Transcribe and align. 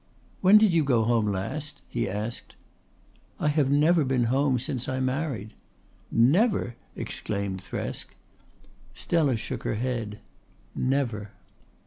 "When 0.41 0.57
did 0.57 0.73
you 0.73 0.83
go 0.83 1.03
home 1.03 1.27
last?" 1.27 1.83
he 1.87 2.09
asked. 2.09 2.55
"I 3.39 3.49
have 3.49 3.69
never 3.69 4.03
been 4.03 4.23
home 4.33 4.57
since 4.57 4.89
I 4.89 4.99
married." 4.99 5.53
"Never!" 6.11 6.75
exclaimed 6.95 7.61
Thresk. 7.61 8.07
Stella 8.95 9.37
shook 9.37 9.61
her 9.61 9.75
head. 9.75 10.19
"Never." 10.73 11.29